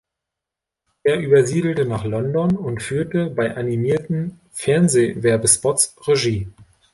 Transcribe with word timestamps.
Er 1.03 1.19
übersiedelte 1.19 1.85
nach 1.85 2.05
London 2.05 2.57
und 2.57 2.81
führte 2.81 3.29
bei 3.29 3.55
animierten 3.55 4.39
Fernsehwerbespots 4.49 5.95
Regie. 6.07 6.47